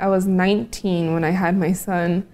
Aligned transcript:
I 0.00 0.08
was 0.08 0.26
19 0.26 1.12
when 1.12 1.22
I 1.22 1.30
had 1.30 1.56
my 1.56 1.72
son, 1.72 2.26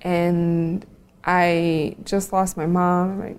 and 0.00 0.86
I 1.24 1.96
just 2.04 2.32
lost 2.32 2.56
my 2.56 2.66
mom, 2.66 3.38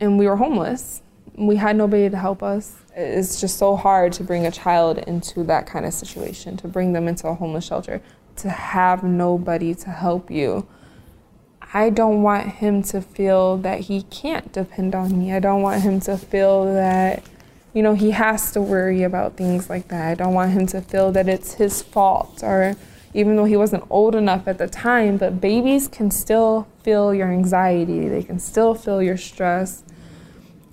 and 0.00 0.18
we 0.18 0.26
were 0.26 0.36
homeless. 0.36 1.02
We 1.36 1.56
had 1.56 1.76
nobody 1.76 2.08
to 2.10 2.16
help 2.16 2.42
us. 2.42 2.76
It's 2.96 3.40
just 3.40 3.58
so 3.58 3.76
hard 3.76 4.12
to 4.14 4.24
bring 4.24 4.46
a 4.46 4.50
child 4.50 4.98
into 4.98 5.44
that 5.44 5.66
kind 5.66 5.86
of 5.86 5.92
situation, 5.92 6.56
to 6.56 6.66
bring 6.66 6.94
them 6.94 7.06
into 7.06 7.28
a 7.28 7.34
homeless 7.34 7.64
shelter, 7.64 8.00
to 8.36 8.48
have 8.48 9.04
nobody 9.04 9.74
to 9.74 9.90
help 9.90 10.30
you. 10.30 10.66
I 11.74 11.90
don't 11.90 12.22
want 12.22 12.48
him 12.48 12.82
to 12.84 13.02
feel 13.02 13.58
that 13.58 13.80
he 13.80 14.02
can't 14.04 14.50
depend 14.52 14.94
on 14.94 15.18
me. 15.18 15.32
I 15.34 15.38
don't 15.38 15.60
want 15.60 15.82
him 15.82 16.00
to 16.00 16.16
feel 16.16 16.64
that, 16.72 17.22
you 17.74 17.82
know, 17.82 17.94
he 17.94 18.12
has 18.12 18.52
to 18.52 18.60
worry 18.60 19.02
about 19.02 19.36
things 19.36 19.68
like 19.68 19.88
that. 19.88 20.10
I 20.10 20.14
don't 20.14 20.34
want 20.34 20.52
him 20.52 20.66
to 20.68 20.80
feel 20.80 21.12
that 21.12 21.28
it's 21.28 21.54
his 21.54 21.82
fault 21.82 22.42
or 22.42 22.76
even 23.14 23.36
though 23.36 23.44
he 23.44 23.56
wasn't 23.56 23.84
old 23.90 24.14
enough 24.14 24.46
at 24.46 24.58
the 24.58 24.68
time, 24.68 25.16
but 25.16 25.40
babies 25.40 25.88
can 25.88 26.10
still 26.10 26.68
feel 26.82 27.14
your 27.14 27.28
anxiety, 27.28 28.08
they 28.08 28.22
can 28.22 28.38
still 28.38 28.74
feel 28.74 29.02
your 29.02 29.16
stress. 29.16 29.82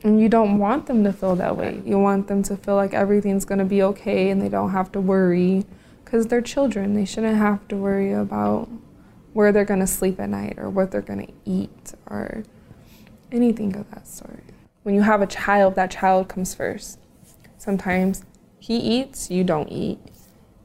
And 0.03 0.21
you 0.21 0.29
don't 0.29 0.59
want 0.59 0.85
them 0.85 1.03
to 1.03 1.11
feel 1.11 1.35
that 1.37 1.57
way. 1.57 1.81
You 1.84 1.97
want 1.97 2.27
them 2.27 2.43
to 2.43 2.55
feel 2.55 2.75
like 2.75 2.93
everything's 2.93 3.45
going 3.45 3.57
to 3.59 3.65
be 3.65 3.81
okay 3.81 4.29
and 4.29 4.39
they 4.39 4.49
don't 4.49 4.70
have 4.70 4.91
to 4.91 5.01
worry 5.01 5.65
because 6.03 6.27
they're 6.27 6.41
children. 6.41 6.93
They 6.93 7.05
shouldn't 7.05 7.37
have 7.37 7.67
to 7.70 7.75
worry 7.75 8.13
about 8.13 8.70
where 9.34 9.51
they're 9.51 9.65
going 9.65 9.79
to 9.79 9.87
sleep 9.87 10.20
at 10.20 10.29
night 10.29 10.55
or 10.57 10.70
what 10.70 10.91
they're 10.91 11.01
going 11.01 11.25
to 11.25 11.34
eat 11.43 11.93
or 12.05 12.43
anything 13.31 13.75
of 13.75 13.89
that 13.91 14.07
sort. 14.07 14.43
When 14.85 14.94
you 14.94 15.02
have 15.02 15.23
a 15.23 15.27
child, 15.27 15.73
that 15.75 15.89
child 15.89 16.30
comes 16.30 16.53
first. 16.53 16.99
Sometimes 17.57 18.23
he 18.59 18.77
eats, 18.77 19.31
you 19.31 19.43
don't 19.43 19.71
eat 19.71 19.99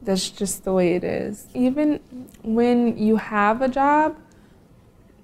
that's 0.01 0.29
just 0.29 0.63
the 0.63 0.73
way 0.73 0.95
it 0.95 1.03
is. 1.03 1.47
Even 1.53 1.99
when 2.43 2.97
you 2.97 3.17
have 3.17 3.61
a 3.61 3.67
job, 3.67 4.17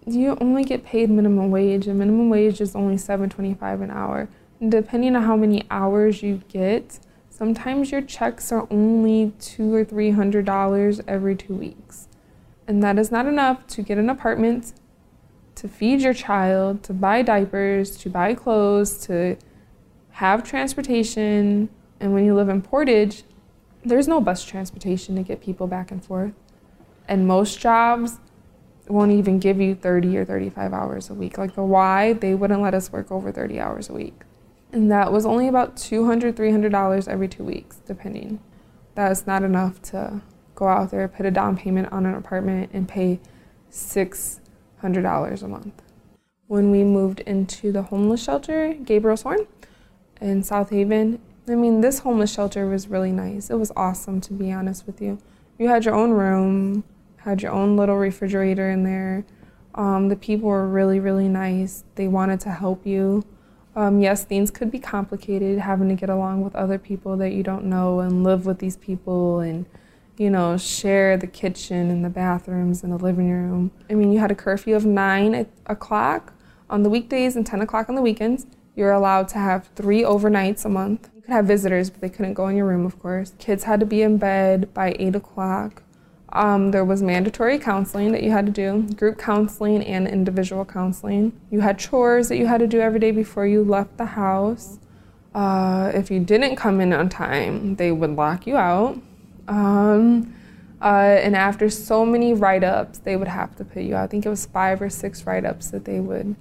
you 0.05 0.37
only 0.39 0.63
get 0.63 0.85
paid 0.85 1.09
minimum 1.09 1.51
wage, 1.51 1.87
and 1.87 1.99
minimum 1.99 2.29
wage 2.29 2.61
is 2.61 2.75
only 2.75 2.97
seven 2.97 3.29
twenty-five 3.29 3.81
an 3.81 3.91
hour. 3.91 4.29
And 4.59 4.71
depending 4.71 5.15
on 5.15 5.23
how 5.23 5.35
many 5.35 5.65
hours 5.69 6.23
you 6.23 6.41
get, 6.47 6.99
sometimes 7.29 7.91
your 7.91 8.01
checks 8.01 8.51
are 8.51 8.67
only 8.71 9.33
two 9.39 9.73
or 9.73 9.83
three 9.83 10.11
hundred 10.11 10.45
dollars 10.45 11.01
every 11.07 11.35
two 11.35 11.55
weeks, 11.55 12.07
and 12.67 12.81
that 12.83 12.97
is 12.97 13.11
not 13.11 13.25
enough 13.25 13.67
to 13.67 13.81
get 13.81 13.97
an 13.97 14.09
apartment, 14.09 14.73
to 15.57 15.67
feed 15.67 16.01
your 16.01 16.13
child, 16.13 16.83
to 16.83 16.93
buy 16.93 17.23
diapers, 17.23 17.97
to 17.97 18.09
buy 18.09 18.35
clothes, 18.35 18.97
to 19.07 19.35
have 20.11 20.43
transportation. 20.43 21.69
And 21.99 22.13
when 22.13 22.25
you 22.25 22.35
live 22.35 22.47
in 22.47 22.61
Portage, 22.61 23.23
there's 23.83 24.07
no 24.07 24.21
bus 24.21 24.45
transportation 24.45 25.15
to 25.15 25.23
get 25.23 25.41
people 25.41 25.65
back 25.65 25.89
and 25.89 26.03
forth. 26.03 26.33
And 27.07 27.27
most 27.27 27.59
jobs 27.59 28.19
won't 28.87 29.11
even 29.11 29.39
give 29.39 29.59
you 29.59 29.73
30 29.73 30.17
or 30.17 30.25
35 30.25 30.73
hours 30.73 31.09
a 31.09 31.15
week. 31.15 31.39
Like 31.39 31.55
the 31.55 31.63
Y, 31.63 32.13
they 32.13 32.35
wouldn't 32.35 32.61
let 32.61 32.75
us 32.75 32.91
work 32.91 33.11
over 33.11 33.31
30 33.31 33.59
hours 33.59 33.89
a 33.89 33.93
week. 33.93 34.21
And 34.71 34.91
that 34.91 35.11
was 35.11 35.25
only 35.25 35.47
about 35.47 35.75
$200, 35.75 36.33
$300 36.33 37.07
every 37.07 37.27
two 37.27 37.43
weeks, 37.43 37.77
depending. 37.85 38.39
That's 38.93 39.25
not 39.25 39.41
enough 39.41 39.81
to 39.83 40.21
go 40.53 40.67
out 40.67 40.91
there, 40.91 41.07
put 41.07 41.25
a 41.25 41.31
down 41.31 41.57
payment 41.57 41.91
on 41.91 42.05
an 42.05 42.13
apartment, 42.13 42.69
and 42.73 42.87
pay 42.87 43.19
$600 44.81 45.43
a 45.43 45.47
month. 45.47 45.81
When 46.47 46.71
we 46.71 46.83
moved 46.83 47.19
into 47.21 47.71
the 47.71 47.83
homeless 47.83 48.23
shelter, 48.23 48.73
Gabriel's 48.73 49.23
Horn 49.23 49.47
in 50.21 50.43
South 50.43 50.69
Haven, 50.69 51.19
I 51.49 51.55
mean, 51.55 51.81
this 51.81 51.99
homeless 51.99 52.33
shelter 52.33 52.67
was 52.67 52.87
really 52.87 53.11
nice. 53.11 53.49
It 53.49 53.55
was 53.55 53.71
awesome, 53.75 54.19
to 54.21 54.33
be 54.33 54.51
honest 54.51 54.85
with 54.85 55.01
you. 55.01 55.17
You 55.57 55.69
had 55.69 55.85
your 55.85 55.95
own 55.95 56.11
room, 56.11 56.83
had 57.17 57.41
your 57.41 57.51
own 57.51 57.77
little 57.77 57.97
refrigerator 57.97 58.69
in 58.69 58.83
there. 58.83 59.25
Um, 59.75 60.09
the 60.09 60.15
people 60.15 60.49
were 60.49 60.67
really, 60.67 60.99
really 60.99 61.27
nice. 61.27 61.83
They 61.95 62.07
wanted 62.07 62.39
to 62.41 62.51
help 62.51 62.85
you. 62.85 63.23
Um, 63.75 64.01
yes, 64.01 64.23
things 64.23 64.49
could 64.49 64.71
be 64.71 64.79
complicated, 64.79 65.59
having 65.59 65.87
to 65.89 65.95
get 65.95 66.09
along 66.09 66.43
with 66.43 66.55
other 66.55 66.77
people 66.79 67.15
that 67.17 67.31
you 67.31 67.43
don't 67.43 67.65
know 67.65 67.99
and 67.99 68.23
live 68.23 68.45
with 68.45 68.59
these 68.59 68.75
people 68.75 69.39
and, 69.39 69.65
you 70.17 70.29
know, 70.29 70.57
share 70.57 71.15
the 71.17 71.27
kitchen 71.27 71.89
and 71.91 72.03
the 72.03 72.09
bathrooms 72.09 72.83
and 72.83 72.91
the 72.91 72.97
living 72.97 73.31
room. 73.31 73.71
I 73.89 73.93
mean, 73.93 74.11
you 74.11 74.19
had 74.19 74.31
a 74.31 74.35
curfew 74.35 74.75
of 74.75 74.85
9 74.85 75.47
o'clock 75.67 76.33
on 76.69 76.83
the 76.83 76.89
weekdays 76.89 77.35
and 77.35 77.45
10 77.45 77.61
o'clock 77.61 77.89
on 77.89 77.95
the 77.95 78.01
weekends. 78.01 78.45
You're 78.75 78.91
allowed 78.91 79.27
to 79.29 79.37
have 79.37 79.69
three 79.75 80.01
overnights 80.01 80.65
a 80.65 80.69
month 80.69 81.09
You 81.15 81.21
could 81.21 81.31
have 81.31 81.45
visitors, 81.45 81.89
but 81.89 82.01
they 82.01 82.09
couldn't 82.09 82.33
go 82.33 82.47
in 82.47 82.55
your 82.55 82.65
room, 82.65 82.85
of 82.85 82.99
course. 82.99 83.33
Kids 83.39 83.63
had 83.63 83.79
to 83.79 83.85
be 83.85 84.01
in 84.01 84.17
bed 84.17 84.73
by 84.73 84.95
8 84.99 85.15
o'clock. 85.15 85.83
Um, 86.29 86.71
there 86.71 86.83
was 86.83 87.01
mandatory 87.01 87.57
counseling 87.57 88.11
that 88.11 88.21
you 88.21 88.31
had 88.31 88.45
to 88.45 88.51
do, 88.51 88.93
group 88.95 89.17
counseling 89.17 89.83
and 89.83 90.07
individual 90.07 90.65
counseling. 90.65 91.39
You 91.49 91.61
had 91.61 91.79
chores 91.79 92.29
that 92.29 92.37
you 92.37 92.47
had 92.47 92.59
to 92.59 92.67
do 92.67 92.81
every 92.81 92.99
day 92.99 93.11
before 93.11 93.47
you 93.47 93.63
left 93.63 93.97
the 93.97 94.05
house. 94.05 94.79
Uh, 95.33 95.91
if 95.93 96.11
you 96.11 96.19
didn't 96.19 96.55
come 96.55 96.81
in 96.81 96.91
on 96.91 97.09
time, 97.09 97.75
they 97.75 97.91
would 97.91 98.15
lock 98.15 98.45
you 98.45 98.57
out. 98.57 98.99
Um, 99.47 100.33
uh, 100.81 101.17
and 101.21 101.35
after 101.35 101.69
so 101.69 102.05
many 102.05 102.33
write 102.33 102.63
ups, 102.63 102.99
they 102.99 103.15
would 103.15 103.27
have 103.27 103.55
to 103.55 103.65
put 103.65 103.83
you 103.83 103.95
out. 103.95 104.03
I 104.03 104.07
think 104.07 104.25
it 104.25 104.29
was 104.29 104.45
five 104.45 104.81
or 104.81 104.89
six 104.89 105.25
write 105.25 105.45
ups 105.45 105.71
that 105.71 105.85
they 105.85 105.99
would 105.99 106.35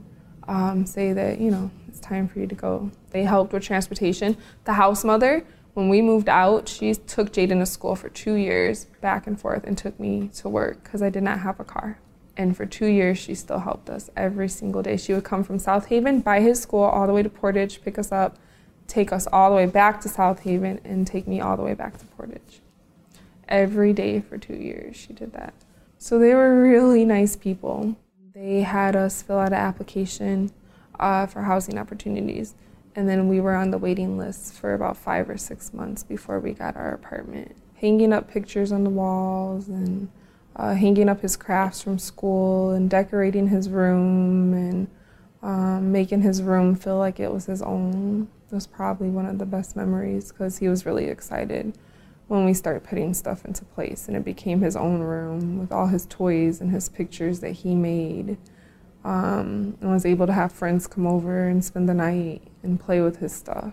um, 0.46 0.84
say 0.84 1.12
that, 1.12 1.40
you 1.40 1.50
know, 1.50 1.70
it's 1.88 2.00
time 2.00 2.28
for 2.28 2.38
you 2.38 2.46
to 2.46 2.54
go. 2.54 2.90
They 3.10 3.24
helped 3.24 3.52
with 3.52 3.62
transportation. 3.62 4.36
The 4.64 4.74
house 4.74 5.04
mother, 5.04 5.44
when 5.74 5.88
we 5.88 6.02
moved 6.02 6.28
out, 6.28 6.68
she 6.68 6.94
took 6.94 7.32
Jaden 7.32 7.60
to 7.60 7.66
school 7.66 7.96
for 7.96 8.08
two 8.10 8.34
years, 8.34 8.86
back 9.00 9.26
and 9.26 9.40
forth, 9.40 9.64
and 9.64 9.76
took 9.76 9.98
me 9.98 10.30
to 10.36 10.48
work 10.48 10.82
because 10.82 11.02
I 11.02 11.10
did 11.10 11.22
not 11.22 11.40
have 11.40 11.58
a 11.58 11.64
car. 11.64 11.98
And 12.36 12.54
for 12.54 12.66
two 12.66 12.86
years, 12.86 13.16
she 13.16 13.34
still 13.34 13.60
helped 13.60 13.88
us 13.88 14.10
every 14.14 14.48
single 14.48 14.82
day. 14.82 14.98
She 14.98 15.14
would 15.14 15.24
come 15.24 15.42
from 15.42 15.58
South 15.58 15.86
Haven 15.86 16.20
by 16.20 16.40
his 16.40 16.60
school 16.60 16.82
all 16.82 17.06
the 17.06 17.14
way 17.14 17.22
to 17.22 17.30
Portage, 17.30 17.82
pick 17.82 17.98
us 17.98 18.12
up, 18.12 18.36
take 18.86 19.10
us 19.10 19.26
all 19.32 19.48
the 19.48 19.56
way 19.56 19.66
back 19.66 20.02
to 20.02 20.08
South 20.10 20.40
Haven, 20.40 20.80
and 20.84 21.06
take 21.06 21.26
me 21.26 21.40
all 21.40 21.56
the 21.56 21.62
way 21.62 21.72
back 21.72 21.96
to 21.96 22.04
Portage. 22.04 22.60
Every 23.48 23.92
day 23.92 24.20
for 24.20 24.38
two 24.38 24.56
years, 24.56 24.96
she 24.96 25.12
did 25.12 25.32
that. 25.32 25.54
So 25.98 26.18
they 26.18 26.34
were 26.34 26.60
really 26.60 27.04
nice 27.04 27.36
people. 27.36 27.96
They 28.34 28.62
had 28.62 28.96
us 28.96 29.22
fill 29.22 29.38
out 29.38 29.48
an 29.48 29.54
application 29.54 30.50
uh, 30.98 31.26
for 31.26 31.42
housing 31.42 31.78
opportunities. 31.78 32.54
And 32.94 33.08
then 33.08 33.28
we 33.28 33.40
were 33.40 33.54
on 33.54 33.70
the 33.70 33.78
waiting 33.78 34.18
list 34.18 34.54
for 34.54 34.74
about 34.74 34.96
five 34.96 35.28
or 35.28 35.36
six 35.36 35.72
months 35.72 36.02
before 36.02 36.40
we 36.40 36.52
got 36.52 36.76
our 36.76 36.92
apartment. 36.92 37.56
Hanging 37.76 38.12
up 38.12 38.28
pictures 38.28 38.72
on 38.72 38.84
the 38.84 38.90
walls 38.90 39.68
and 39.68 40.08
uh, 40.56 40.74
hanging 40.74 41.08
up 41.08 41.20
his 41.20 41.36
crafts 41.36 41.82
from 41.82 41.98
school 41.98 42.70
and 42.70 42.88
decorating 42.88 43.48
his 43.48 43.68
room 43.68 44.54
and 44.54 44.88
um, 45.42 45.92
making 45.92 46.22
his 46.22 46.42
room 46.42 46.74
feel 46.74 46.98
like 46.98 47.20
it 47.20 47.30
was 47.30 47.46
his 47.46 47.62
own 47.62 48.28
was 48.50 48.66
probably 48.66 49.08
one 49.08 49.26
of 49.26 49.38
the 49.38 49.46
best 49.46 49.76
memories 49.76 50.30
because 50.30 50.58
he 50.58 50.68
was 50.68 50.86
really 50.86 51.06
excited 51.06 51.76
when 52.28 52.44
we 52.44 52.52
started 52.52 52.82
putting 52.82 53.14
stuff 53.14 53.44
into 53.44 53.64
place 53.64 54.08
and 54.08 54.16
it 54.16 54.24
became 54.24 54.60
his 54.60 54.76
own 54.76 55.00
room 55.00 55.58
with 55.58 55.70
all 55.70 55.86
his 55.86 56.06
toys 56.06 56.60
and 56.60 56.72
his 56.72 56.88
pictures 56.88 57.40
that 57.40 57.52
he 57.52 57.74
made 57.74 58.36
um, 59.04 59.76
and 59.80 59.92
was 59.92 60.04
able 60.04 60.26
to 60.26 60.32
have 60.32 60.50
friends 60.50 60.86
come 60.86 61.06
over 61.06 61.46
and 61.46 61.64
spend 61.64 61.88
the 61.88 61.94
night 61.94 62.42
and 62.64 62.80
play 62.80 63.00
with 63.00 63.18
his 63.18 63.32
stuff. 63.32 63.72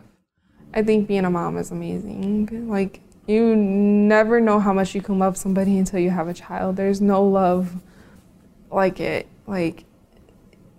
I 0.73 0.83
think 0.83 1.07
being 1.07 1.25
a 1.25 1.29
mom 1.29 1.57
is 1.57 1.71
amazing. 1.71 2.69
Like, 2.69 3.01
you 3.25 3.55
never 3.55 4.39
know 4.39 4.59
how 4.59 4.73
much 4.73 4.93
you 4.93 5.01
can 5.01 5.17
love 5.17 5.37
somebody 5.37 5.77
until 5.77 5.99
you 5.99 6.11
have 6.11 6.27
a 6.27 6.33
child. 6.33 6.75
There's 6.75 7.01
no 7.01 7.23
love 7.23 7.73
like 8.69 8.99
it. 8.99 9.27
Like, 9.47 9.85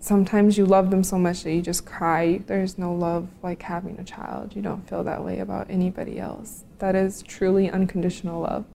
sometimes 0.04 0.59
you 0.59 0.66
love 0.66 0.91
them 0.91 1.03
so 1.03 1.16
much 1.16 1.44
that 1.44 1.53
you 1.54 1.62
just 1.62 1.87
cry. 1.87 2.38
There's 2.47 2.76
no 2.76 2.92
love 2.94 3.26
like 3.42 3.62
having 3.62 3.98
a 3.98 4.04
child. 4.04 4.54
You 4.54 4.60
don't 4.60 4.87
feel 4.87 5.03
that 5.04 5.25
way 5.25 5.38
about 5.38 5.70
anybody 5.70 6.20
else. 6.20 6.65
That 6.78 6.94
is 6.94 7.22
truly 7.22 7.70
unconditional 7.70 8.43
love. 8.43 8.66